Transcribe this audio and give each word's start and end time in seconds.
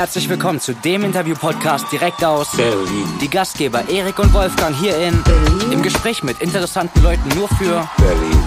Herzlich 0.00 0.30
willkommen 0.30 0.58
zu 0.60 0.72
dem 0.72 1.04
Interview-Podcast 1.04 1.92
direkt 1.92 2.24
aus 2.24 2.56
Berlin. 2.56 3.04
Die 3.20 3.28
Gastgeber 3.28 3.86
Erik 3.86 4.18
und 4.18 4.32
Wolfgang 4.32 4.74
hier 4.74 4.96
in 4.96 5.22
Berlin. 5.24 5.72
im 5.72 5.82
Gespräch 5.82 6.22
mit 6.22 6.40
interessanten 6.40 7.02
Leuten 7.02 7.28
nur 7.36 7.46
für 7.48 7.86
Berlin. 7.98 8.42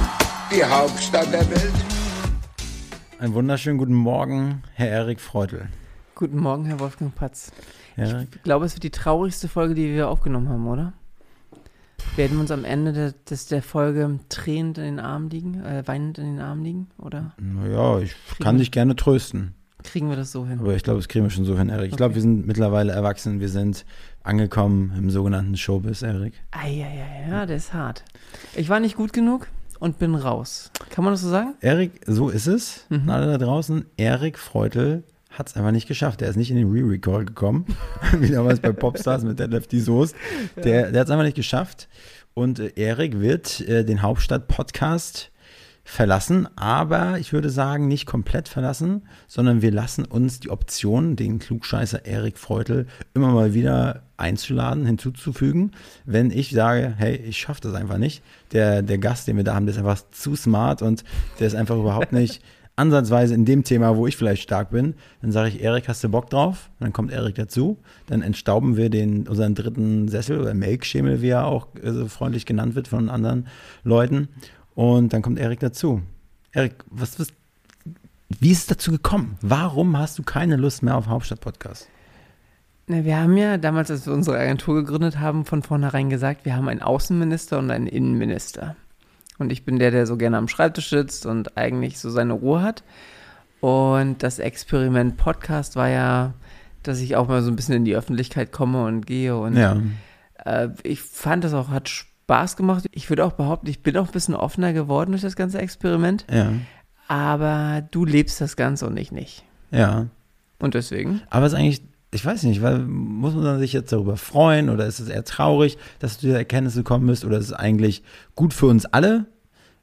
Die 0.52 0.64
Hauptstadt 0.64 1.32
der 1.32 1.48
Welt. 1.52 1.72
Einen 3.20 3.36
wunderschönen 3.36 3.78
guten 3.78 3.94
Morgen, 3.94 4.64
Herr 4.74 4.90
Erik 4.90 5.22
Freudel. 5.22 5.68
Guten 6.16 6.40
Morgen, 6.40 6.66
Herr 6.66 6.80
Wolfgang 6.80 7.14
Patz. 7.14 7.52
Erik? 7.98 8.30
Ich 8.34 8.42
glaube, 8.42 8.66
es 8.66 8.74
wird 8.74 8.82
die 8.82 8.90
traurigste 8.90 9.48
Folge, 9.48 9.76
die 9.76 9.94
wir 9.94 10.10
aufgenommen 10.10 10.50
haben, 10.50 10.68
oder? 10.68 10.94
Werden 12.16 12.38
wir 12.38 12.42
uns 12.42 12.50
am 12.50 12.66
Ende 12.66 12.94
der, 12.94 13.12
des, 13.30 13.46
der 13.46 13.62
Folge 13.62 14.20
tränend 14.28 14.80
in 14.80 14.86
den 14.86 15.00
Armen 15.00 15.30
liegen, 15.30 15.64
äh, 15.64 15.84
weinend 15.86 16.18
in 16.18 16.26
den 16.26 16.40
Armen 16.40 16.64
liegen, 16.64 16.90
oder 16.98 17.36
Naja, 17.38 18.00
ich 18.00 18.16
kann 18.40 18.58
dich 18.58 18.72
gerne 18.72 18.96
trösten. 18.96 19.54
Kriegen 19.84 20.10
wir 20.10 20.16
das 20.16 20.32
so 20.32 20.46
hin? 20.46 20.60
Aber 20.60 20.74
ich 20.76 20.84
glaube, 20.84 21.00
das 21.00 21.08
kriegen 21.08 21.26
wir 21.26 21.30
schon 21.30 21.46
so 21.46 21.58
hin, 21.58 21.70
Erik. 21.70 21.92
Ich 21.92 21.98
glaube, 21.98 22.12
Okay. 22.12 22.16
wir 22.16 22.22
sind 22.22 22.48
mittlerweile 22.48 22.92
erwachsen. 22.94 23.40
Wir 23.40 23.50
sind 23.50 23.86
angekommen 24.24 24.94
im 24.98 25.10
sogenannten 25.10 25.58
Showbiz, 25.58 26.02
Erik. 26.02 26.34
Eieiei, 26.52 27.28
ja, 27.30 27.46
der 27.46 27.58
ist 27.58 27.74
hart. 27.74 28.04
Ich 28.56 28.70
war 28.70 28.80
nicht 28.80 28.96
gut 28.96 29.14
genug 29.14 29.48
und 29.80 30.00
bin 30.00 30.16
raus. 30.16 30.72
Kann 30.90 31.04
man 31.04 31.14
das 31.14 31.22
so 31.22 31.30
sagen? 31.30 31.56
Erik, 31.62 32.02
so 32.08 32.30
ist 32.30 32.48
es. 32.48 32.86
Mhm. 32.90 33.10
Alle 33.10 33.28
da 33.28 33.38
draußen. 33.38 33.86
Erik 33.98 34.40
Freudel 34.40 35.04
hat 35.30 35.50
es 35.50 35.56
einfach 35.58 35.72
nicht 35.72 35.88
geschafft. 35.88 36.22
Er 36.22 36.30
ist 36.30 36.36
nicht 36.36 36.52
in 36.52 36.58
den 36.58 36.72
Re-Record 36.72 37.26
gekommen. 37.28 37.66
Wie 38.20 38.30
damals 38.30 38.60
bei 38.60 38.72
Popstars 38.72 39.24
mit 39.24 39.40
Deadlift 39.40 39.72
die 39.72 39.80
Soest. 39.82 40.16
Der, 40.56 40.92
der 40.92 41.02
hat 41.02 41.08
es 41.08 41.12
einfach 41.12 41.26
nicht 41.26 41.36
geschafft. 41.36 41.90
Und 42.36 42.60
äh, 42.60 42.72
Erik 42.76 43.20
wird 43.20 43.60
äh, 43.62 43.84
den 43.84 44.02
Hauptstadt-Podcast 44.04 45.32
verlassen, 45.84 46.48
aber 46.56 47.20
ich 47.20 47.34
würde 47.34 47.50
sagen, 47.50 47.88
nicht 47.88 48.06
komplett 48.06 48.48
verlassen, 48.48 49.04
sondern 49.28 49.62
wir 49.62 49.72
lassen 49.72 50.06
uns 50.06 50.40
die 50.40 50.50
Option, 50.50 51.16
den 51.16 51.40
Klugscheißer 51.40 52.06
Erik 52.06 52.38
Freudel 52.38 52.88
immer 53.14 53.32
mal 53.32 53.54
wieder 53.54 54.04
einzuladen, 54.16 54.86
hinzuzufügen, 54.86 55.72
wenn 56.06 56.32
ich 56.32 56.52
sage, 56.52 56.94
hey, 56.98 57.16
ich 57.18 57.38
schaffe 57.38 57.62
das 57.62 57.74
einfach 57.74 57.98
nicht. 57.98 58.24
Der, 58.54 58.82
der 58.82 58.98
Gast, 58.98 59.28
den 59.28 59.36
wir 59.36 59.44
da 59.44 59.56
haben, 59.56 59.66
der 59.66 59.76
ist 59.76 59.80
einfach 59.80 60.02
zu 60.12 60.36
smart 60.36 60.82
und 60.82 61.04
der 61.40 61.48
ist 61.48 61.56
einfach 61.56 61.76
überhaupt 61.76 62.12
nicht 62.14 62.42
ansatzweise 62.76 63.36
in 63.36 63.46
dem 63.46 63.64
Thema, 63.64 63.98
wo 63.98 64.08
ich 64.08 64.18
vielleicht 64.18 64.42
stark 64.42 64.72
bin. 64.72 64.96
Dann 65.22 65.32
sage 65.32 65.50
ich, 65.50 65.62
Erik, 65.62 65.88
hast 65.88 66.04
du 66.04 66.10
Bock 66.10 66.30
drauf? 66.30 66.70
Und 66.80 66.86
dann 66.86 66.94
kommt 66.94 67.12
Erik 67.12 67.36
dazu. 67.36 67.78
Dann 68.08 68.22
entstauben 68.22 68.78
wir 68.78 68.90
den, 68.90 69.28
unseren 69.28 69.54
dritten 69.54 70.08
Sessel 70.08 70.40
oder 70.40 70.54
Melkschemel, 70.54 71.22
wie 71.22 71.30
er 71.30 71.46
auch 71.46 71.68
äh, 71.82 71.92
so 71.92 72.08
freundlich 72.08 72.46
genannt 72.46 72.76
wird 72.76 72.88
von 72.88 73.10
anderen 73.10 73.48
Leuten. 73.84 74.30
Und 74.76 75.14
dann 75.14 75.22
kommt 75.22 75.40
Erik 75.40 75.60
dazu. 75.60 76.02
Erik, 76.52 76.76
was, 76.90 77.20
was, 77.20 77.28
wie 78.40 78.52
ist 78.52 78.60
es 78.62 78.66
dazu 78.68 78.92
gekommen? 78.92 79.38
Warum 79.42 79.98
hast 79.98 80.18
du 80.18 80.24
keine 80.24 80.56
Lust 80.56 80.84
mehr 80.84 80.96
auf 80.98 81.08
Hauptstadt-Podcast? 81.08 81.88
Na, 82.88 83.06
wir 83.06 83.18
haben 83.18 83.38
ja 83.38 83.58
damals, 83.58 83.90
als 83.92 84.06
wir 84.06 84.14
unsere 84.14 84.38
Agentur 84.38 84.76
gegründet 84.76 85.20
haben, 85.20 85.46
von 85.46 85.64
vornherein 85.64 86.10
gesagt, 86.10 86.46
wir 86.46 86.56
haben 86.56 86.68
einen 86.68 86.82
Außenminister 86.82 87.60
und 87.60 87.72
einen 87.72 87.88
Innenminister. 87.88 88.76
Und 89.40 89.52
ich 89.52 89.64
bin 89.66 89.80
der, 89.80 89.92
der 89.92 90.06
so 90.06 90.18
gerne 90.18 90.38
am 90.38 90.48
Schreibtisch 90.48 90.90
sitzt 90.90 91.26
und 91.26 91.58
eigentlich 91.58 92.00
so 92.00 92.10
seine 92.10 92.34
Ruhe 92.34 92.62
hat. 92.62 92.84
Und 93.62 94.22
das 94.22 94.40
Experiment 94.40 95.18
Podcast 95.18 95.76
war 95.76 95.88
ja, 95.88 96.34
dass 96.84 97.00
ich 97.00 97.16
auch 97.16 97.28
mal 97.30 97.42
so 97.42 97.50
ein 97.50 97.56
bisschen 97.56 97.76
in 97.76 97.86
die 97.86 97.96
Öffentlichkeit 97.96 98.52
komme 98.52 98.84
und 98.86 99.06
gehe. 99.06 99.38
Und 99.38 99.56
Ja. 99.56 99.78
äh, 100.44 100.70
ich 100.84 101.02
fand 101.02 101.44
das 101.46 101.54
auch, 101.54 101.70
hat 101.70 101.90
Spaß 101.90 102.13
gemacht. 102.28 102.86
Ich 102.92 103.10
würde 103.10 103.26
auch 103.26 103.34
behaupten, 103.34 103.68
ich 103.68 103.82
bin 103.82 103.98
auch 103.98 104.08
ein 104.08 104.12
bisschen 104.12 104.36
offener 104.36 104.74
geworden 104.74 105.12
durch 105.12 105.22
das 105.22 105.36
ganze 105.36 105.60
Experiment. 105.60 106.26
Ja. 106.32 106.52
Aber 107.08 107.84
du 107.92 108.06
lebst 108.06 108.40
das 108.42 108.56
Ganze 108.56 108.88
und 108.88 108.98
ich 108.98 109.12
nicht. 109.12 109.44
Ja. 109.72 110.08
Und 110.60 110.74
deswegen? 110.74 111.22
Aber 111.30 111.46
es 111.46 111.54
ist 111.54 111.60
eigentlich, 111.60 111.82
ich 112.12 112.26
weiß 112.26 112.44
nicht, 112.44 112.62
weil 112.62 112.80
muss 112.80 113.34
man 113.34 113.60
sich 113.60 113.74
jetzt 113.74 113.92
darüber 113.92 114.18
freuen 114.18 114.70
oder 114.70 114.86
ist 114.86 115.00
es 115.00 115.10
eher 115.10 115.26
traurig, 115.26 115.78
dass 116.00 116.14
du 116.16 116.22
zu 116.22 116.26
dieser 116.28 116.38
Erkenntnis 116.40 116.76
gekommen 116.76 117.08
bist 117.08 117.26
oder 117.26 117.38
ist 117.38 117.46
es 117.48 117.54
eigentlich 117.54 118.04
gut 118.36 118.54
für 118.54 118.68
uns 118.68 118.86
alle? 118.86 119.26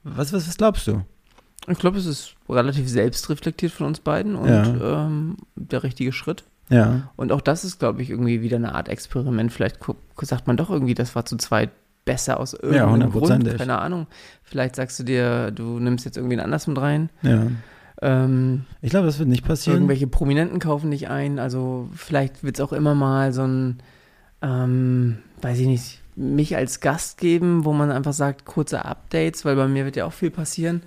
Was, 0.03 0.33
was, 0.33 0.49
was 0.49 0.57
glaubst 0.57 0.87
du? 0.87 1.03
Ich 1.69 1.79
glaube, 1.79 1.99
es 1.99 2.07
ist 2.07 2.35
relativ 2.49 2.89
selbstreflektiert 2.89 3.73
von 3.73 3.87
uns 3.87 4.01
beiden 4.01 4.35
und 4.35 4.49
Ja. 4.49 5.07
ähm, 5.07 5.37
der 5.57 5.83
richtige 5.83 6.13
Schritt. 6.13 6.45
Ja. 6.71 7.11
Und 7.17 7.33
auch 7.33 7.41
das 7.43 7.65
ist, 7.65 7.79
glaube 7.79 8.01
ich, 8.01 8.11
irgendwie 8.11 8.41
wieder 8.41 8.57
eine 8.57 8.75
Art 8.75 8.89
Experiment. 8.89 9.53
Vielleicht 9.53 9.79
sagt 10.23 10.47
man 10.47 10.57
doch 10.57 10.71
irgendwie, 10.71 10.95
das 10.95 11.15
war 11.15 11.27
zu 11.27 11.37
zweit 11.37 11.71
besser 12.05 12.41
aus 12.41 12.55
irgendeinem 12.55 12.89
Grund. 12.89 13.03
hundertprozentig. 13.05 13.57
Keine 13.59 13.79
Ahnung. 13.79 14.07
Vielleicht 14.43 14.77
sagst 14.77 14.99
du 14.99 15.05
dir, 15.05 15.51
du 15.51 15.79
nimmst 15.79 16.05
jetzt 16.05 16.17
irgendwie 16.17 16.37
ein 16.37 16.41
anderes 16.45 16.67
mit 16.67 16.79
rein. 16.81 17.11
Ja. 17.23 17.47
Ähm, 18.03 18.65
Ich 18.81 18.91
glaube, 18.91 19.07
das 19.07 19.19
wird 19.19 19.29
nicht 19.29 19.45
passieren. 19.45 19.77
irgendwelche 19.79 20.07
Prominenten 20.07 20.59
kaufen 20.59 20.91
dich 20.91 21.09
ein. 21.09 21.39
Also 21.39 21.89
vielleicht 21.95 22.43
wird 22.43 22.57
es 22.57 22.61
auch 22.61 22.73
immer 22.73 22.95
mal 22.95 23.33
so 23.33 23.43
ein, 23.47 23.79
ähm, 24.43 25.19
weiß 25.43 25.59
ich 25.59 25.67
nicht, 25.67 26.01
mich 26.17 26.57
als 26.57 26.81
Gast 26.81 27.19
geben, 27.19 27.65
wo 27.65 27.73
man 27.73 27.91
einfach 27.91 28.13
sagt, 28.13 28.45
kurze 28.45 28.85
Updates, 28.85 29.45
weil 29.45 29.57
bei 29.57 29.69
mir 29.69 29.85
wird 29.85 29.97
ja 29.97 30.05
auch 30.07 30.13
viel 30.13 30.31
passieren. 30.31 30.83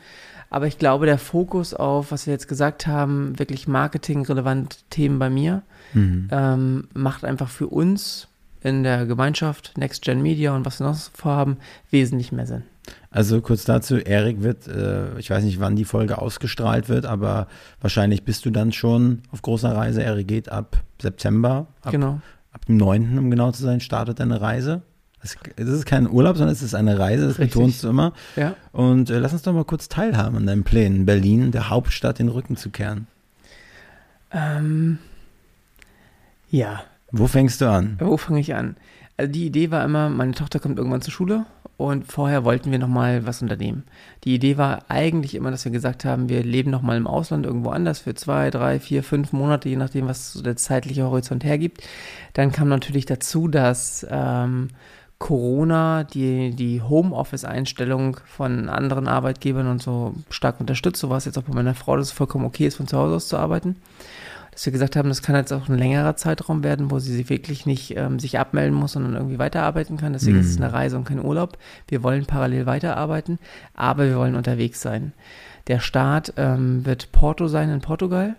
Aber 0.50 0.68
ich 0.68 0.78
glaube, 0.78 1.06
der 1.08 1.18
Fokus 1.18 1.74
auf, 1.74 2.12
was 2.12 2.28
wir 2.28 2.34
jetzt 2.34 2.48
gesagt 2.48 2.86
haben, 2.86 3.38
wirklich 3.40 3.68
marketingrelevante 3.68 4.78
Themen 4.90 5.18
bei 5.20 5.30
mir, 5.30 5.64
Mhm. 5.94 6.28
ähm, 6.32 6.88
macht 6.94 7.24
einfach 7.26 7.50
für 7.50 7.68
uns 7.68 8.28
in 8.64 8.84
der 8.84 9.06
Gemeinschaft, 9.06 9.78
Next 9.78 10.02
Gen 10.02 10.22
Media 10.22 10.56
und 10.56 10.66
was 10.66 10.80
wir 10.80 10.88
noch 10.88 10.98
vorhaben, 11.14 11.58
wesentlich 11.92 12.32
mehr 12.32 12.48
Sinn. 12.48 12.64
Also 13.12 13.42
kurz 13.42 13.64
dazu, 13.66 13.98
Erik 13.98 14.42
wird, 14.42 14.68
äh, 14.68 15.18
ich 15.20 15.30
weiß 15.30 15.44
nicht, 15.44 15.60
wann 15.60 15.76
die 15.76 15.86
Folge 15.86 16.18
ausgestrahlt 16.18 16.90
wird, 16.90 17.06
aber 17.06 17.48
wahrscheinlich 17.80 18.24
bist 18.24 18.46
du 18.46 18.50
dann 18.50 18.72
schon 18.72 19.22
auf 19.32 19.42
großer 19.42 19.74
Reise. 19.76 20.02
Erik 20.02 20.28
geht 20.28 20.50
ab 20.50 20.78
September, 21.02 21.68
ab, 21.82 21.92
genau. 21.92 22.20
ab 22.52 22.66
dem 22.66 22.78
9., 22.78 23.18
um 23.18 23.30
genau 23.30 23.52
zu 23.52 23.64
sein, 23.64 23.80
startet 23.80 24.20
deine 24.20 24.42
Reise. 24.42 24.82
Das 25.22 25.38
ist 25.70 25.86
kein 25.86 26.10
Urlaub, 26.10 26.36
sondern 26.36 26.54
es 26.54 26.62
ist 26.62 26.76
eine 26.76 27.00
Reise, 27.00 27.28
das 27.28 27.40
Richtig. 27.40 27.54
betonst 27.54 27.84
du 27.84 27.90
immer. 27.90 28.12
Ja. 28.36 28.56
Und 28.74 29.10
äh, 29.10 29.20
lass 29.20 29.32
uns 29.32 29.44
doch 29.44 29.54
mal 29.54 29.64
kurz 29.64 29.88
teilhaben 29.88 30.36
an 30.36 30.46
deinen 30.46 30.64
Plänen, 30.64 31.06
Berlin, 31.06 31.52
der 31.52 31.70
Hauptstadt, 31.70 32.20
den 32.20 32.28
Rücken 32.28 32.58
zu 32.58 32.72
kehren. 32.72 33.08
Ähm, 34.32 34.98
ja, 36.50 36.84
Wo 37.16 37.28
fängst 37.28 37.62
du 37.62 37.70
an? 37.70 37.98
Wo 38.00 38.18
fange 38.18 38.40
ich 38.40 38.56
an? 38.56 38.76
Also 39.18 39.32
die 39.32 39.46
Idee 39.46 39.70
war 39.70 39.86
immer, 39.86 40.10
meine 40.10 40.32
Tochter 40.32 40.60
kommt 40.60 40.80
irgendwann 40.80 41.04
zur 41.04 41.14
Schule 41.14 41.46
und 41.78 42.12
vorher 42.12 42.44
wollten 42.44 42.72
wir 42.72 42.80
nochmal 42.80 43.28
was 43.28 43.44
unternehmen. 43.44 43.84
Die 44.24 44.34
Idee 44.34 44.58
war 44.58 44.86
eigentlich 44.88 45.36
immer, 45.36 45.52
dass 45.52 45.64
wir 45.64 45.72
gesagt 45.72 46.06
haben, 46.06 46.28
wir 46.28 46.44
leben 46.44 46.72
nochmal 46.72 46.98
im 46.98 47.06
Ausland 47.06 47.46
irgendwo 47.46 47.70
anders 47.70 48.00
für 48.00 48.16
zwei, 48.16 48.50
drei, 48.50 48.80
vier, 48.80 49.04
fünf 49.04 49.32
Monate, 49.32 49.70
je 49.70 49.76
nachdem, 49.76 50.08
was 50.08 50.42
der 50.44 50.56
zeitliche 50.56 51.04
Horizont 51.04 51.44
hergibt. 51.44 51.84
Dann 52.34 52.52
kam 52.52 52.68
natürlich 52.68 53.06
dazu, 53.06 53.48
dass 53.48 54.08
ähm, 54.10 54.70
Corona 55.20 56.06
die, 56.06 56.56
die 56.56 56.82
Homeoffice-Einstellung 56.82 58.18
von 58.26 58.70
anderen 58.70 59.08
Arbeitgebern 59.08 59.68
und 59.68 59.84
so 59.84 60.16
stark 60.32 60.60
unterstützt. 60.60 61.00
So 61.00 61.12
war 61.12 61.18
es 61.18 61.26
jetzt 61.26 61.38
auch 61.38 61.44
bei 61.44 61.54
meiner 61.54 61.76
Frau, 61.76 61.96
dass 61.96 62.08
es 62.08 62.12
vollkommen 62.12 62.46
okay 62.46 62.66
ist, 62.66 62.78
von 62.78 62.88
zu 62.88 62.98
Hause 62.98 63.18
aus 63.18 63.28
zu 63.28 63.38
arbeiten 63.38 63.76
dass 64.54 64.66
wir 64.66 64.72
gesagt 64.72 64.96
haben, 64.96 65.10
das 65.10 65.22
kann 65.22 65.36
jetzt 65.36 65.52
auch 65.52 65.68
ein 65.68 65.78
längerer 65.78 66.16
Zeitraum 66.16 66.64
werden, 66.64 66.92
wo 66.92 67.00
sie 67.00 67.14
sich 67.14 67.30
wirklich 67.30 67.66
nicht 67.66 67.98
ähm, 67.98 68.20
sich 68.20 68.40
abmelden 68.40 68.74
muss, 68.74 68.94
sondern 68.94 69.16
irgendwie 69.16 69.40
weiterarbeiten 69.40 69.98
kann. 69.98 70.14
Deswegen 70.14 70.38
ist 70.40 70.52
es 70.52 70.58
eine 70.58 70.72
Reise 70.72 70.96
und 70.98 71.06
kein 71.06 71.24
Urlaub. 71.24 71.58
Wir 71.88 72.04
wollen 72.04 72.26
parallel 72.26 72.66
weiterarbeiten, 72.66 73.40
aber 73.76 74.06
wir 74.06 74.18
wollen 74.18 74.36
unterwegs 74.36 74.82
sein. 74.82 75.14
Der 75.68 75.80
Start 75.80 76.34
ähm, 76.38 76.86
wird 76.86 77.12
Porto 77.12 77.48
sein 77.48 77.70
in 77.70 77.82
Portugal 77.82 78.36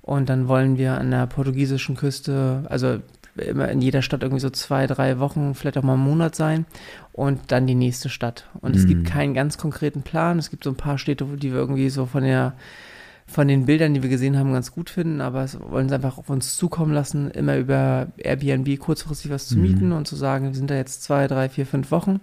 und 0.00 0.28
dann 0.28 0.48
wollen 0.48 0.78
wir 0.78 0.98
an 0.98 1.10
der 1.10 1.26
portugiesischen 1.26 1.96
Küste, 1.96 2.64
also 2.68 2.98
immer 3.36 3.68
in 3.68 3.80
jeder 3.80 4.02
Stadt 4.02 4.22
irgendwie 4.22 4.40
so 4.40 4.50
zwei, 4.50 4.86
drei 4.86 5.18
Wochen, 5.18 5.54
vielleicht 5.54 5.78
auch 5.78 5.82
mal 5.82 5.94
einen 5.94 6.02
Monat 6.02 6.34
sein 6.34 6.66
und 7.12 7.40
dann 7.52 7.66
die 7.66 7.74
nächste 7.74 8.08
Stadt. 8.10 8.46
Und 8.60 8.74
es 8.76 8.86
gibt 8.86 9.06
keinen 9.06 9.32
ganz 9.32 9.56
konkreten 9.58 10.02
Plan. 10.02 10.38
Es 10.38 10.50
gibt 10.50 10.64
so 10.64 10.70
ein 10.70 10.76
paar 10.76 10.98
Städte, 10.98 11.30
wo- 11.30 11.36
die 11.36 11.50
wir 11.52 11.58
irgendwie 11.58 11.88
so 11.88 12.04
von 12.06 12.24
der 12.24 12.54
von 13.26 13.48
den 13.48 13.66
Bildern, 13.66 13.94
die 13.94 14.02
wir 14.02 14.10
gesehen 14.10 14.38
haben, 14.38 14.52
ganz 14.52 14.72
gut 14.72 14.90
finden, 14.90 15.20
aber 15.20 15.42
es 15.42 15.58
wollen 15.60 15.88
sie 15.88 15.94
einfach 15.94 16.18
auf 16.18 16.28
uns 16.28 16.56
zukommen 16.56 16.92
lassen, 16.92 17.30
immer 17.30 17.56
über 17.56 18.08
Airbnb 18.18 18.78
kurzfristig 18.78 19.30
was 19.30 19.46
zu 19.46 19.56
mieten 19.56 19.92
und 19.92 20.06
zu 20.06 20.16
sagen, 20.16 20.48
wir 20.48 20.54
sind 20.54 20.70
da 20.70 20.74
jetzt 20.74 21.02
zwei, 21.02 21.26
drei, 21.26 21.48
vier, 21.48 21.66
fünf 21.66 21.90
Wochen 21.90 22.20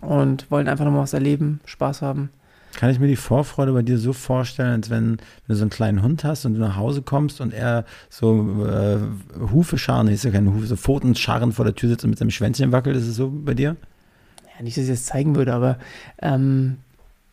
und 0.00 0.50
wollen 0.50 0.68
einfach 0.68 0.84
nochmal 0.84 1.02
was 1.02 1.14
erleben, 1.14 1.60
Spaß 1.64 2.02
haben. 2.02 2.30
Kann 2.74 2.90
ich 2.90 3.00
mir 3.00 3.08
die 3.08 3.16
Vorfreude 3.16 3.72
bei 3.72 3.82
dir 3.82 3.98
so 3.98 4.12
vorstellen, 4.12 4.72
als 4.72 4.90
wenn, 4.90 5.12
wenn 5.12 5.18
du 5.48 5.54
so 5.54 5.62
einen 5.62 5.70
kleinen 5.70 6.02
Hund 6.02 6.22
hast 6.22 6.44
und 6.44 6.54
du 6.54 6.60
nach 6.60 6.76
Hause 6.76 7.02
kommst 7.02 7.40
und 7.40 7.54
er 7.54 7.84
so 8.10 8.66
äh, 8.66 8.98
Hufe 9.50 9.78
scharren, 9.78 10.08
ist 10.08 10.24
ja 10.24 10.30
keine 10.30 10.52
Hufe, 10.52 10.66
so 10.66 10.76
Pfoten 10.76 11.14
scharren 11.14 11.52
vor 11.52 11.64
der 11.64 11.74
Tür 11.74 11.88
sitzt 11.88 12.04
und 12.04 12.10
mit 12.10 12.18
seinem 12.18 12.30
Schwänzchen 12.30 12.70
wackelt, 12.70 12.96
ist 12.96 13.08
es 13.08 13.16
so 13.16 13.30
bei 13.30 13.54
dir? 13.54 13.76
Ja, 14.56 14.62
nicht, 14.62 14.76
dass 14.76 14.84
ich 14.84 14.90
das 14.90 15.06
zeigen 15.06 15.34
würde, 15.34 15.54
aber 15.54 15.78
ähm, 16.20 16.76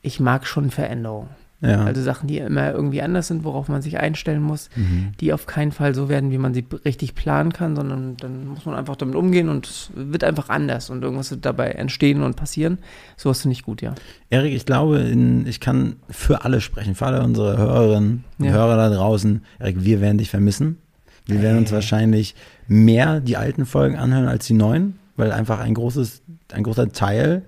ich 0.02 0.20
mag 0.20 0.48
schon 0.48 0.72
Veränderungen. 0.72 1.30
Ja. 1.62 1.84
Also 1.86 2.02
Sachen, 2.02 2.28
die 2.28 2.38
immer 2.40 2.72
irgendwie 2.74 3.02
anders 3.02 3.28
sind, 3.28 3.44
worauf 3.44 3.70
man 3.70 3.82
sich 3.82 3.98
einstellen 3.98 4.42
muss, 4.42 4.70
Mhm. 4.76 5.14
die 5.22 5.32
auf 5.34 5.46
keinen 5.46 5.72
Fall 5.72 5.96
so 5.96 6.10
werden, 6.10 6.30
wie 6.30 6.38
man 6.38 6.54
sie 6.54 6.66
richtig 6.84 7.16
planen 7.16 7.54
kann, 7.54 7.76
sondern 7.76 8.18
dann 8.18 8.48
muss 8.48 8.66
man 8.66 8.76
einfach 8.76 8.98
damit 8.98 9.16
umgehen 9.16 9.48
und 9.50 9.66
es 9.66 9.90
wird 9.96 10.24
einfach 10.26 10.50
anders 10.50 10.90
und 10.90 11.02
irgendwas 11.02 11.32
wird 11.32 11.46
dabei 11.46 11.70
entstehen 11.72 12.22
und 12.24 12.36
passieren. 12.36 12.78
Sowas 13.16 13.42
finde 13.42 13.54
ich 13.54 13.64
gut, 13.64 13.82
ja. 13.82 13.96
Erik, 14.30 14.54
ich 14.54 14.66
glaube, 14.66 15.00
in, 15.00 15.48
ich 15.48 15.60
kann 15.62 15.96
für 16.10 16.44
alle 16.44 16.60
sprechen, 16.62 16.94
für 16.94 17.06
alle 17.06 17.24
unsere 17.24 17.58
Hörerinnen 17.58 18.26
und 18.38 18.46
Ja. 18.46 18.52
Hörer 18.52 18.76
da 18.76 18.90
draußen. 18.90 19.42
Erik, 19.58 19.78
wir 19.84 20.02
werden 20.02 20.18
dich 20.18 20.30
vermissen. 20.30 20.78
Wir 21.26 21.42
werden 21.42 21.58
uns 21.60 21.72
wahrscheinlich 21.72 22.36
mehr 22.68 23.22
die 23.22 23.38
alten 23.38 23.66
Folgen 23.66 23.96
anhören 23.96 24.28
als 24.28 24.46
die 24.46 24.54
neuen, 24.54 25.00
weil 25.16 25.32
einfach 25.32 25.60
ein 25.60 25.74
großes, 25.74 26.22
ein 26.54 26.64
großer 26.64 26.92
Teil 26.92 27.44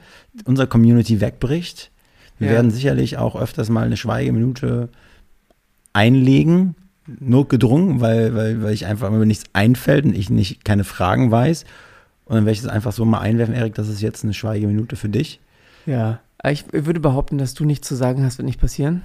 unserer 0.46 0.66
Community 0.68 1.22
wegbricht. 1.22 1.92
Wir 2.40 2.48
Ja. 2.50 2.54
werden 2.54 2.72
sicherlich 2.72 3.18
auch 3.18 3.36
öfters 3.36 3.70
mal 3.70 3.86
eine 3.86 3.98
Schweigeminute 3.98 4.90
einlegen, 5.94 6.76
notgedrungen, 7.20 8.02
weil, 8.02 8.36
weil, 8.36 8.62
weil 8.62 8.74
ich 8.74 8.86
einfach 8.86 9.08
immer 9.08 9.26
nichts 9.26 9.46
einfällt 9.54 10.06
und 10.06 10.16
ich 10.16 10.30
nicht 10.30 10.66
keine 10.66 10.84
Fragen 10.84 11.32
weiß. 11.32 11.66
Und 12.26 12.36
dann 12.36 12.46
werde 12.46 12.54
ich 12.54 12.60
es 12.64 12.68
einfach 12.68 12.92
so 12.92 13.06
mal 13.06 13.20
einwerfen, 13.20 13.56
Erik, 13.56 13.76
das 13.76 13.88
ist 13.88 14.02
jetzt 14.02 14.24
eine 14.24 14.34
Schweigeminute 14.34 14.96
für 14.96 15.10
dich. 15.10 15.40
Ja. 15.86 16.20
Ich 16.44 16.66
würde 16.72 17.00
behaupten, 17.00 17.38
dass 17.38 17.54
du 17.54 17.66
nichts 17.66 17.88
zu 17.88 17.96
sagen 17.96 18.24
hast, 18.24 18.38
wird 18.38 18.46
nicht 18.46 18.60
passieren. 18.60 19.02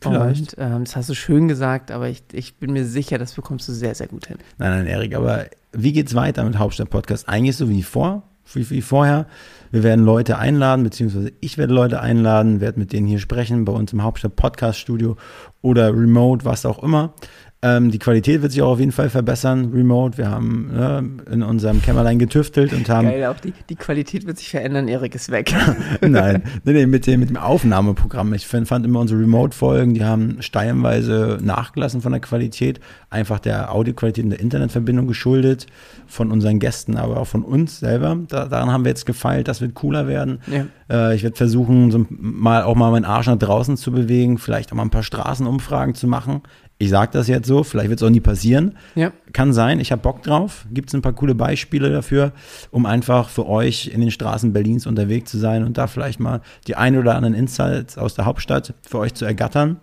Vielleicht. 0.00 0.54
Und, 0.54 0.62
ähm, 0.64 0.84
das 0.84 0.96
hast 0.96 1.08
du 1.08 1.14
schön 1.14 1.46
gesagt, 1.46 1.92
aber 1.92 2.08
ich, 2.08 2.24
ich 2.32 2.56
bin 2.56 2.72
mir 2.72 2.84
sicher, 2.84 3.18
das 3.18 3.32
bekommst 3.34 3.68
du 3.68 3.72
sehr, 3.72 3.94
sehr 3.94 4.08
gut 4.08 4.26
hin. 4.26 4.36
Nein, 4.58 4.70
nein, 4.70 4.86
Erik, 4.88 5.14
aber 5.14 5.46
wie 5.72 5.92
geht's 5.92 6.14
weiter 6.14 6.42
mit 6.44 6.58
Hauptstadt-Podcast? 6.58 7.28
Eigentlich 7.28 7.56
so 7.56 7.68
wie 7.70 7.84
vor, 7.84 8.24
wie, 8.52 8.68
wie 8.70 8.82
vorher. 8.82 9.26
Wir 9.70 9.82
werden 9.82 10.04
Leute 10.04 10.38
einladen, 10.38 10.84
beziehungsweise 10.84 11.32
ich 11.40 11.58
werde 11.58 11.72
Leute 11.72 12.00
einladen, 12.00 12.60
werde 12.60 12.78
mit 12.78 12.92
denen 12.92 13.06
hier 13.06 13.18
sprechen, 13.18 13.64
bei 13.64 13.72
uns 13.72 13.92
im 13.92 14.02
Hauptstadt-Podcast-Studio 14.02 15.16
oder 15.62 15.92
remote, 15.92 16.44
was 16.44 16.66
auch 16.66 16.82
immer. 16.82 17.14
Ähm, 17.64 17.92
die 17.92 18.00
Qualität 18.00 18.42
wird 18.42 18.50
sich 18.50 18.60
auch 18.60 18.72
auf 18.72 18.80
jeden 18.80 18.90
Fall 18.90 19.08
verbessern, 19.08 19.70
remote. 19.72 20.18
Wir 20.18 20.28
haben 20.28 20.70
ne, 20.72 21.08
in 21.30 21.44
unserem 21.44 21.80
Kämmerlein 21.80 22.18
getüftelt 22.18 22.72
und 22.72 22.88
haben 22.88 23.06
Geil, 23.06 23.24
auch 23.26 23.38
die, 23.38 23.52
die 23.68 23.76
Qualität 23.76 24.26
wird 24.26 24.38
sich 24.38 24.50
verändern, 24.50 24.88
Erik 24.88 25.14
ist 25.14 25.30
weg. 25.30 25.54
Nein, 26.00 26.42
nee, 26.64 26.72
nee, 26.72 26.86
mit, 26.86 27.06
dem, 27.06 27.20
mit 27.20 27.28
dem 27.28 27.36
Aufnahmeprogramm. 27.36 28.34
Ich 28.34 28.48
find, 28.48 28.66
fand 28.66 28.84
immer 28.84 28.98
unsere 28.98 29.20
Remote-Folgen, 29.20 29.94
die 29.94 30.04
haben 30.04 30.38
steilweise 30.40 31.38
nachgelassen 31.40 32.00
von 32.00 32.10
der 32.10 32.20
Qualität, 32.20 32.80
einfach 33.10 33.38
der 33.38 33.72
Audioqualität 33.72 34.24
und 34.24 34.30
der 34.30 34.40
Internetverbindung 34.40 35.06
geschuldet, 35.06 35.66
von 36.08 36.32
unseren 36.32 36.58
Gästen, 36.58 36.96
aber 36.96 37.18
auch 37.20 37.28
von 37.28 37.44
uns 37.44 37.78
selber. 37.78 38.18
Da, 38.26 38.46
daran 38.46 38.72
haben 38.72 38.84
wir 38.84 38.90
jetzt 38.90 39.06
gefeilt, 39.06 39.46
das 39.46 39.60
wird 39.60 39.74
cooler 39.74 40.08
werden. 40.08 40.40
Ja. 40.48 40.66
Äh, 40.90 41.14
ich 41.14 41.22
werde 41.22 41.36
versuchen, 41.36 41.92
so 41.92 42.04
mal 42.10 42.64
auch 42.64 42.74
mal 42.74 42.90
meinen 42.90 43.04
Arsch 43.04 43.28
nach 43.28 43.38
draußen 43.38 43.76
zu 43.76 43.92
bewegen, 43.92 44.38
vielleicht 44.38 44.72
auch 44.72 44.76
mal 44.76 44.82
ein 44.82 44.90
paar 44.90 45.04
Straßenumfragen 45.04 45.94
zu 45.94 46.08
machen. 46.08 46.42
Ich 46.82 46.90
sage 46.90 47.12
das 47.12 47.28
jetzt 47.28 47.46
so, 47.46 47.62
vielleicht 47.62 47.90
wird 47.90 48.00
es 48.00 48.02
auch 48.04 48.10
nie 48.10 48.18
passieren. 48.18 48.76
ja. 48.96 49.12
Kann 49.32 49.52
sein, 49.52 49.78
ich 49.78 49.92
habe 49.92 50.02
Bock 50.02 50.24
drauf. 50.24 50.66
Gibt 50.72 50.88
es 50.88 50.94
ein 50.94 51.00
paar 51.00 51.12
coole 51.12 51.36
Beispiele 51.36 51.90
dafür, 51.90 52.32
um 52.72 52.86
einfach 52.86 53.28
für 53.28 53.48
euch 53.48 53.86
in 53.86 54.00
den 54.00 54.10
Straßen 54.10 54.52
Berlins 54.52 54.88
unterwegs 54.88 55.30
zu 55.30 55.38
sein 55.38 55.62
und 55.64 55.78
da 55.78 55.86
vielleicht 55.86 56.18
mal 56.18 56.40
die 56.66 56.74
ein 56.74 56.98
oder 56.98 57.14
anderen 57.14 57.34
Insights 57.34 57.96
aus 57.96 58.14
der 58.14 58.24
Hauptstadt 58.24 58.74
für 58.82 58.98
euch 58.98 59.14
zu 59.14 59.24
ergattern. 59.24 59.76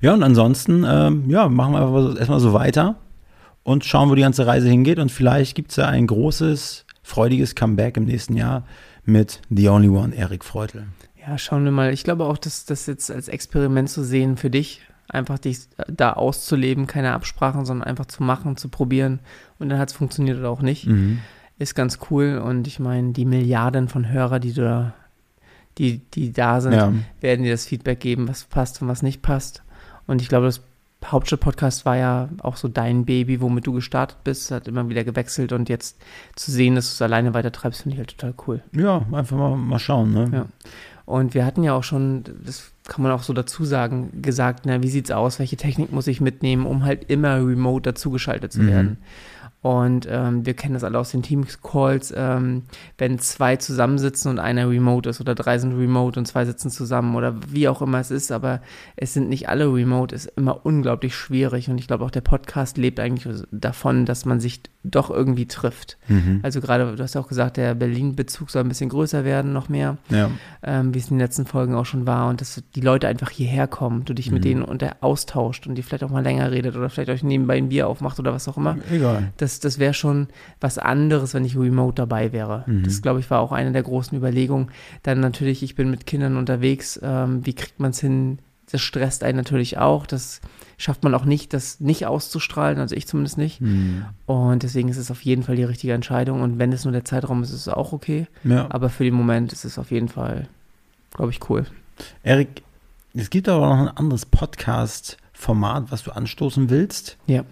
Ja, 0.00 0.14
und 0.14 0.22
ansonsten, 0.22 0.86
ähm, 0.88 1.28
ja, 1.28 1.48
machen 1.48 1.72
wir 1.72 1.80
einfach 1.80 2.16
erstmal 2.16 2.38
so 2.38 2.52
weiter 2.52 2.94
und 3.64 3.84
schauen, 3.84 4.10
wo 4.10 4.14
die 4.14 4.22
ganze 4.22 4.46
Reise 4.46 4.68
hingeht. 4.68 5.00
Und 5.00 5.10
vielleicht 5.10 5.56
gibt 5.56 5.72
es 5.72 5.76
ja 5.76 5.88
ein 5.88 6.06
großes, 6.06 6.86
freudiges 7.02 7.56
Comeback 7.56 7.96
im 7.96 8.04
nächsten 8.04 8.36
Jahr 8.36 8.64
mit 9.04 9.42
The 9.50 9.68
Only 9.68 9.88
One, 9.88 10.14
Erik 10.14 10.44
Freutel. 10.44 10.86
Ja, 11.20 11.36
schauen 11.36 11.64
wir 11.64 11.72
mal. 11.72 11.92
Ich 11.92 12.04
glaube 12.04 12.26
auch, 12.26 12.38
dass 12.38 12.64
das 12.64 12.86
jetzt 12.86 13.10
als 13.10 13.26
Experiment 13.26 13.90
zu 13.90 14.04
sehen 14.04 14.36
für 14.36 14.50
dich, 14.50 14.82
einfach 15.10 15.38
dich 15.38 15.60
da 15.88 16.12
auszuleben, 16.14 16.86
keine 16.86 17.12
Absprachen, 17.12 17.64
sondern 17.64 17.86
einfach 17.88 18.06
zu 18.06 18.22
machen, 18.22 18.56
zu 18.56 18.68
probieren. 18.68 19.20
Und 19.58 19.68
dann 19.68 19.78
hat 19.78 19.90
es 19.90 19.94
funktioniert 19.96 20.38
oder 20.38 20.50
auch 20.50 20.62
nicht. 20.62 20.88
Ist 21.58 21.74
ganz 21.74 21.98
cool. 22.10 22.38
Und 22.44 22.66
ich 22.66 22.78
meine, 22.80 23.12
die 23.12 23.24
Milliarden 23.24 23.88
von 23.88 24.08
Hörer, 24.10 24.38
die 24.40 24.52
da, 24.54 24.94
die, 25.78 25.98
die 26.14 26.32
da 26.32 26.60
sind, 26.60 26.72
Ja. 26.72 26.92
werden 27.20 27.42
dir 27.44 27.52
das 27.52 27.66
Feedback 27.66 28.00
geben, 28.00 28.28
was 28.28 28.44
passt 28.44 28.80
und 28.82 28.88
was 28.88 29.02
nicht 29.02 29.20
passt. 29.22 29.62
Und 30.06 30.22
ich 30.22 30.28
glaube, 30.28 30.46
das 30.46 30.62
Hauptstadt-Podcast 31.04 31.86
war 31.86 31.96
ja 31.96 32.28
auch 32.42 32.56
so 32.56 32.68
dein 32.68 33.04
Baby, 33.06 33.40
womit 33.40 33.66
du 33.66 33.72
gestartet 33.72 34.18
bist, 34.22 34.50
hat 34.50 34.68
immer 34.68 34.88
wieder 34.90 35.02
gewechselt 35.04 35.52
und 35.52 35.68
jetzt 35.70 35.96
zu 36.36 36.50
sehen, 36.50 36.74
dass 36.74 36.88
du 36.90 36.92
es 36.94 37.02
alleine 37.02 37.32
weitertreibst, 37.32 37.82
finde 37.82 37.94
ich 37.94 37.98
halt 38.00 38.18
total 38.18 38.34
cool. 38.46 38.62
Ja, 38.72 39.04
einfach 39.12 39.36
mal, 39.38 39.56
mal 39.56 39.78
schauen. 39.78 40.12
Ne? 40.12 40.28
Ja. 40.32 40.46
Und 41.10 41.34
wir 41.34 41.44
hatten 41.44 41.62
ja 41.64 41.74
auch 41.74 41.82
schon, 41.82 42.24
das 42.44 42.70
kann 42.86 43.02
man 43.02 43.12
auch 43.12 43.22
so 43.24 43.32
dazu 43.32 43.64
sagen, 43.64 44.22
gesagt, 44.22 44.64
na, 44.64 44.82
wie 44.82 44.88
sieht's 44.88 45.10
aus, 45.10 45.38
welche 45.38 45.56
Technik 45.56 45.92
muss 45.92 46.06
ich 46.06 46.20
mitnehmen, 46.20 46.66
um 46.66 46.84
halt 46.84 47.10
immer 47.10 47.36
remote 47.36 47.90
dazugeschaltet 47.90 48.52
zu 48.52 48.62
Mhm. 48.62 48.66
werden. 48.68 48.96
Und 49.62 50.08
ähm, 50.10 50.46
wir 50.46 50.54
kennen 50.54 50.72
das 50.72 50.84
alle 50.84 50.98
aus 50.98 51.10
den 51.10 51.22
Teams-Calls, 51.22 52.14
ähm, 52.16 52.62
wenn 52.96 53.18
zwei 53.18 53.56
zusammensitzen 53.56 54.30
und 54.30 54.38
einer 54.38 54.70
remote 54.70 55.10
ist 55.10 55.20
oder 55.20 55.34
drei 55.34 55.58
sind 55.58 55.74
remote 55.78 56.18
und 56.18 56.24
zwei 56.24 56.46
sitzen 56.46 56.70
zusammen 56.70 57.14
oder 57.14 57.34
wie 57.46 57.68
auch 57.68 57.82
immer 57.82 57.98
es 58.00 58.10
ist, 58.10 58.32
aber 58.32 58.62
es 58.96 59.12
sind 59.12 59.28
nicht 59.28 59.50
alle 59.50 59.66
remote, 59.66 60.14
ist 60.14 60.32
immer 60.36 60.64
unglaublich 60.64 61.14
schwierig 61.14 61.68
und 61.68 61.76
ich 61.76 61.88
glaube 61.88 62.06
auch 62.06 62.10
der 62.10 62.22
Podcast 62.22 62.78
lebt 62.78 63.00
eigentlich 63.00 63.42
davon, 63.50 64.06
dass 64.06 64.24
man 64.24 64.40
sich 64.40 64.62
doch 64.82 65.10
irgendwie 65.10 65.46
trifft. 65.46 65.98
Mhm. 66.08 66.40
Also 66.42 66.60
gerade, 66.60 66.96
du 66.96 67.02
hast 67.02 67.14
ja 67.14 67.20
auch 67.20 67.28
gesagt, 67.28 67.58
der 67.58 67.74
Berlin-Bezug 67.74 68.50
soll 68.50 68.62
ein 68.62 68.68
bisschen 68.68 68.88
größer 68.88 69.24
werden, 69.24 69.52
noch 69.52 69.68
mehr 69.68 69.98
Ja. 70.08 70.30
ähm, 70.62 70.94
wie 70.94 70.98
es 70.98 71.10
in 71.10 71.16
den 71.18 71.20
letzten 71.20 71.44
Folgen 71.44 71.74
auch 71.74 71.84
schon 71.84 72.06
war 72.06 72.28
und 72.30 72.40
dass 72.40 72.62
die 72.74 72.80
Leute 72.80 73.06
einfach 73.06 73.28
hierher 73.30 73.66
kommen, 73.66 74.04
du 74.06 74.14
dich 74.14 74.30
mit 74.30 74.44
denen 74.44 74.62
unter 74.62 74.96
austauscht 75.02 75.66
und 75.66 75.74
die 75.74 75.82
vielleicht 75.82 76.04
auch 76.04 76.10
mal 76.10 76.22
länger 76.22 76.50
redet 76.50 76.76
oder 76.76 76.88
vielleicht 76.88 77.10
euch 77.10 77.22
nebenbei 77.22 77.58
ein 77.58 77.68
Bier 77.68 77.88
aufmacht 77.88 78.18
oder 78.18 78.32
was 78.32 78.48
auch 78.48 78.56
immer. 78.56 78.78
Egal. 78.90 79.32
Das, 79.36 79.60
das 79.60 79.78
wäre 79.78 79.92
schon 79.92 80.28
was 80.60 80.78
anderes, 80.78 81.34
wenn 81.34 81.44
ich 81.44 81.58
remote 81.58 81.96
dabei 81.96 82.32
wäre. 82.32 82.64
Das, 82.82 83.02
glaube 83.02 83.20
ich, 83.20 83.30
war 83.30 83.40
auch 83.40 83.52
eine 83.52 83.72
der 83.72 83.82
großen 83.82 84.16
Überlegungen. 84.16 84.70
Dann 85.02 85.20
natürlich, 85.20 85.62
ich 85.62 85.74
bin 85.74 85.90
mit 85.90 86.06
Kindern 86.06 86.36
unterwegs, 86.38 86.98
ähm, 87.02 87.44
wie 87.44 87.54
kriegt 87.54 87.80
man 87.80 87.90
es 87.90 88.00
hin? 88.00 88.38
Das 88.70 88.80
stresst 88.80 89.24
einen 89.24 89.36
natürlich 89.36 89.78
auch. 89.78 90.06
Das 90.06 90.40
schafft 90.78 91.04
man 91.04 91.14
auch 91.14 91.24
nicht, 91.24 91.52
das 91.52 91.80
nicht 91.80 92.06
auszustrahlen, 92.06 92.78
also 92.78 92.94
ich 92.94 93.06
zumindest 93.06 93.36
nicht. 93.36 93.60
Mhm. 93.60 94.04
Und 94.26 94.62
deswegen 94.62 94.88
ist 94.88 94.96
es 94.96 95.10
auf 95.10 95.22
jeden 95.22 95.42
Fall 95.42 95.56
die 95.56 95.64
richtige 95.64 95.92
Entscheidung. 95.92 96.40
Und 96.40 96.58
wenn 96.58 96.72
es 96.72 96.84
nur 96.84 96.92
der 96.92 97.04
Zeitraum 97.04 97.42
ist, 97.42 97.50
ist 97.50 97.66
es 97.66 97.68
auch 97.68 97.92
okay. 97.92 98.26
Ja. 98.44 98.66
Aber 98.70 98.88
für 98.88 99.04
den 99.04 99.14
Moment 99.14 99.52
ist 99.52 99.64
es 99.64 99.78
auf 99.78 99.90
jeden 99.90 100.08
Fall, 100.08 100.48
glaube 101.14 101.32
ich, 101.32 101.50
cool. 101.50 101.66
Erik, 102.22 102.62
es 103.12 103.28
gibt 103.28 103.48
aber 103.48 103.68
noch 103.68 103.78
ein 103.78 103.96
anderes 103.96 104.24
Podcast-Format, 104.24 105.90
was 105.90 106.04
du 106.04 106.12
anstoßen 106.12 106.70
willst. 106.70 107.18
Ja. 107.26 107.44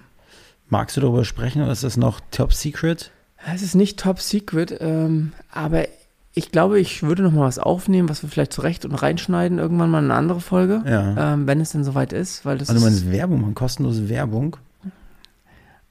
Magst 0.69 0.97
du 0.97 1.01
darüber 1.01 1.25
sprechen 1.25 1.63
oder 1.63 1.73
ist 1.73 1.85
das 1.85 1.97
noch 1.97 2.21
top 2.31 2.53
secret? 2.53 3.11
Es 3.47 3.63
ist 3.63 3.75
nicht 3.75 3.99
top 3.99 4.21
secret, 4.21 4.77
ähm, 4.81 5.33
aber 5.51 5.87
ich 6.39 6.51
glaube, 6.53 6.79
ich 6.81 7.03
würde 7.03 7.23
noch 7.23 7.33
mal 7.33 7.47
was 7.47 7.59
aufnehmen, 7.59 8.09
was 8.09 8.23
wir 8.23 8.31
vielleicht 8.31 8.53
zurecht 8.53 8.85
und 8.85 8.95
reinschneiden, 8.95 9.59
irgendwann 9.59 9.91
mal 9.91 9.99
in 9.99 10.05
eine 10.11 10.15
andere 10.15 10.41
Folge, 10.41 10.83
Ja. 10.87 11.35
ähm, 11.35 11.47
wenn 11.47 11.61
es 11.61 11.73
denn 11.73 11.85
soweit 11.85 12.13
ist, 12.13 12.45
weil 12.47 12.59
das 12.59 12.71
Also 12.71 12.81
du 12.81 12.87
ist, 12.91 13.11
Werbung, 13.13 13.43
man 13.43 13.55
kostenlose 13.55 14.09
Werbung. 14.09 14.57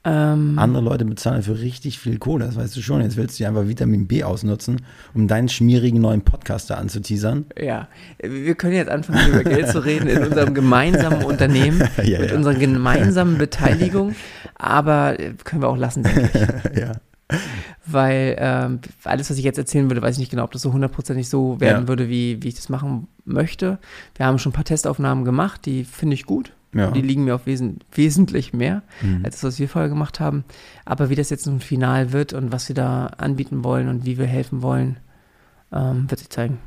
ähm, 0.05 0.57
Andere 0.57 0.81
Leute 0.83 1.03
bezahlen 1.03 1.43
für 1.43 1.59
richtig 1.59 1.99
viel 1.99 2.17
Kohle, 2.17 2.45
das 2.45 2.55
weißt 2.55 2.75
du 2.77 2.81
schon. 2.81 3.01
Jetzt 3.01 3.17
willst 3.17 3.37
du 3.39 3.43
ja 3.43 3.49
einfach 3.49 3.67
Vitamin 3.67 4.07
B 4.07 4.23
ausnutzen, 4.23 4.81
um 5.13 5.27
deinen 5.27 5.49
schmierigen 5.49 5.99
neuen 5.99 6.21
Podcaster 6.21 6.77
anzuteasern. 6.77 7.45
ja, 7.61 7.89
wir 8.21 8.55
können 8.55 8.75
jetzt 8.75 8.89
anfangen, 8.89 9.29
über 9.33 9.43
Geld 9.43 9.67
zu 9.67 9.83
reden 9.83 10.07
in 10.07 10.23
unserem 10.23 10.53
gemeinsamen 10.53 11.23
Unternehmen, 11.25 11.83
Ja, 12.03 12.19
mit 12.19 12.29
ja. 12.31 12.37
unserer 12.37 12.53
gemeinsamen 12.55 13.37
Beteiligung, 13.37 14.15
aber 14.55 15.19
äh, 15.19 15.33
können 15.43 15.61
wir 15.61 15.67
auch 15.67 15.77
lassen, 15.77 16.03
denke 16.03 16.29
ich. 16.73 16.77
ja. 16.81 16.93
Weil 17.87 18.35
ähm, 18.39 18.79
alles, 19.03 19.29
was 19.29 19.37
ich 19.37 19.43
jetzt 19.43 19.57
erzählen 19.57 19.89
würde, 19.89 20.01
weiß 20.01 20.15
ich 20.15 20.19
nicht 20.19 20.31
genau, 20.31 20.43
ob 20.43 20.51
das 20.51 20.61
so 20.61 20.73
hundertprozentig 20.73 21.27
so 21.29 21.59
werden 21.59 21.83
Ja. 21.83 21.87
würde, 21.87 22.09
wie, 22.09 22.41
wie 22.43 22.47
ich 22.49 22.55
das 22.55 22.69
machen 22.69 23.07
möchte. 23.25 23.79
Wir 24.15 24.25
haben 24.25 24.39
schon 24.39 24.51
ein 24.51 24.55
paar 24.55 24.63
Testaufnahmen 24.65 25.25
gemacht, 25.25 25.65
die 25.65 25.83
finde 25.83 26.13
ich 26.15 26.25
gut. 26.25 26.53
Ja. 26.73 26.91
Die 26.91 27.01
liegen 27.01 27.23
mir 27.23 27.33
auf 27.33 27.45
wesen 27.45 27.79
wesentlich 27.93 28.51
mehr, 28.53 28.81
Mhm. 29.01 29.21
als 29.23 29.35
das, 29.35 29.43
was 29.43 29.59
wir 29.59 29.69
vorher 29.69 29.89
gemacht 29.89 30.19
haben. 30.19 30.43
Aber 30.85 31.09
wie 31.09 31.15
das 31.15 31.29
jetzt 31.29 31.47
nun 31.47 31.61
final 31.61 32.11
wird 32.11 32.33
und 32.33 32.51
was 32.51 32.67
wir 32.67 32.75
da 32.75 33.07
anbieten 33.17 33.63
wollen 33.63 33.87
und 33.87 34.05
wie 34.05 34.17
wir 34.17 34.25
helfen 34.27 34.61
wollen, 34.61 34.97
ähm, 35.73 36.09
wird 36.09 36.19
sich 36.19 36.29
zeigen. 36.29 36.59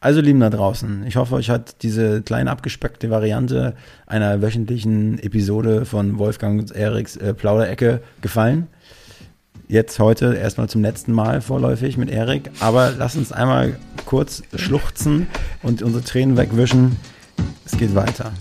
Also, 0.00 0.20
lieben 0.20 0.40
da 0.40 0.50
draußen, 0.50 1.06
ich 1.06 1.16
hoffe, 1.16 1.34
euch 1.36 1.48
hat 1.48 1.82
diese 1.82 2.20
kleine 2.20 2.50
abgespeckte 2.50 3.08
Variante 3.08 3.74
einer 4.06 4.42
wöchentlichen 4.42 5.18
Episode 5.18 5.86
von 5.86 6.18
Wolfgang 6.18 6.60
und 6.60 6.72
Eriks 6.72 7.16
äh, 7.16 7.32
Plauderecke 7.32 8.02
gefallen. 8.20 8.66
Jetzt 9.66 9.98
heute 9.98 10.34
erstmal 10.34 10.68
zum 10.68 10.82
letzten 10.82 11.12
Mal 11.12 11.40
vorläufig 11.40 11.96
mit 11.96 12.10
Erik, 12.10 12.50
aber 12.60 12.92
lasst 12.98 13.16
uns 13.16 13.32
einmal 13.32 13.78
kurz 14.04 14.42
schluchzen 14.54 15.26
und 15.62 15.80
unsere 15.82 16.04
Tränen 16.04 16.36
wegwischen. 16.36 16.98
Es 17.64 17.78
geht 17.78 17.94
weiter. 17.94 18.32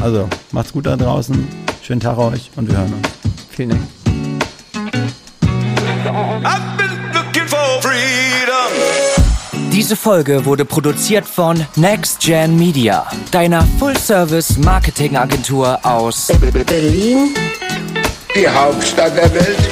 Also, 0.00 0.28
macht's 0.50 0.72
gut 0.72 0.84
da 0.86 0.96
draußen, 0.96 1.46
schönen 1.82 2.00
Tag 2.00 2.18
euch 2.18 2.50
und 2.56 2.68
wir 2.68 2.76
hören 2.76 2.92
uns. 2.92 3.08
Vielen 3.50 3.70
Dank. 3.70 3.82
Diese 9.72 9.96
Folge 9.96 10.44
wurde 10.44 10.66
produziert 10.66 11.24
von 11.24 11.64
Next 11.76 12.20
Gen 12.20 12.58
Media, 12.58 13.06
deiner 13.30 13.66
Full-Service-Marketing-Agentur 13.78 15.78
aus 15.82 16.30
Berlin, 16.66 17.34
die 18.36 18.46
Hauptstadt 18.46 19.16
der 19.16 19.34
Welt. 19.34 19.71